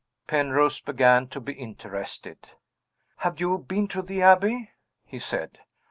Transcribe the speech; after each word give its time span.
Penrose 0.25 0.79
began 0.81 1.27
to 1.27 1.39
be 1.39 1.53
interested. 1.53 2.49
"Have 3.17 3.39
you 3.39 3.59
been 3.59 3.87
to 3.89 4.01
the 4.01 4.23
Abbey?" 4.23 4.71
he 5.05 5.19
said. 5.19 5.59